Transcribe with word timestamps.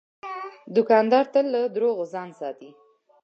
دوکاندار 0.75 1.25
تل 1.33 1.45
له 1.53 1.61
دروغو 1.75 2.03
ځان 2.13 2.29
ساتي. 2.39 2.69